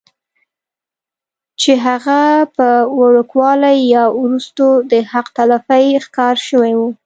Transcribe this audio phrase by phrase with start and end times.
[1.61, 2.19] چې هغه
[2.55, 2.69] پۀ
[2.99, 6.91] وړوکوالي يا وروستو د حق تلفۍ ښکار شوي وي